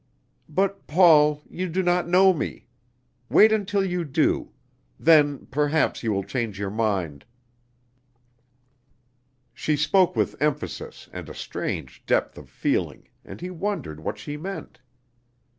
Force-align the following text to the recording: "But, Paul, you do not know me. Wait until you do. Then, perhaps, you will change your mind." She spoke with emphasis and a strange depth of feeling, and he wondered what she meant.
"But, 0.49 0.87
Paul, 0.87 1.43
you 1.47 1.69
do 1.69 1.83
not 1.83 2.07
know 2.07 2.33
me. 2.33 2.65
Wait 3.29 3.51
until 3.51 3.85
you 3.85 4.03
do. 4.03 4.51
Then, 4.99 5.45
perhaps, 5.51 6.01
you 6.01 6.11
will 6.11 6.23
change 6.23 6.57
your 6.57 6.71
mind." 6.71 7.23
She 9.53 9.77
spoke 9.77 10.15
with 10.15 10.41
emphasis 10.41 11.07
and 11.13 11.29
a 11.29 11.35
strange 11.35 12.03
depth 12.07 12.35
of 12.39 12.49
feeling, 12.49 13.09
and 13.23 13.41
he 13.41 13.51
wondered 13.51 13.99
what 13.99 14.17
she 14.17 14.37
meant. 14.37 14.79